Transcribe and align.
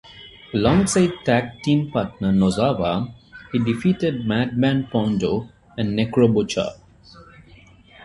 Alongside 0.55 1.11
tag 1.23 1.61
team 1.61 1.91
partner 1.91 2.31
Nosawa, 2.33 3.13
he 3.51 3.59
defeated 3.59 4.25
Mad 4.25 4.57
Man 4.57 4.87
Pondo 4.87 5.47
and 5.77 5.93
Necro 5.95 6.27
Butcher. 6.33 6.69